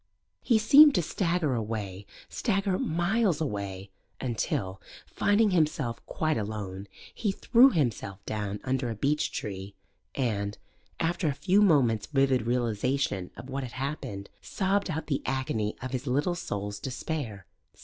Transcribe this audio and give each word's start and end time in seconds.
He 0.41 0.57
seemed 0.57 0.95
to 0.95 1.03
stagger 1.03 1.53
away, 1.53 2.07
stagger 2.27 2.79
miles 2.79 3.39
away, 3.39 3.91
until, 4.19 4.81
finding 5.05 5.51
himself 5.51 6.03
quite 6.07 6.37
alone, 6.39 6.87
he 7.13 7.31
threw 7.31 7.69
himself 7.69 8.25
down 8.25 8.59
under 8.63 8.89
a 8.89 8.95
beech 8.95 9.31
tree, 9.31 9.75
and, 10.15 10.57
after 10.99 11.27
a 11.27 11.33
few 11.33 11.61
moments' 11.61 12.07
vivid 12.07 12.47
realization 12.47 13.29
of 13.37 13.47
what 13.47 13.61
had 13.61 13.73
happened, 13.73 14.31
sobbed 14.41 14.89
out 14.89 15.05
the 15.05 15.21
agony 15.27 15.75
of 15.83 15.91
his 15.91 16.07
little 16.07 16.33
soul's 16.33 16.79
despair. 16.79 17.45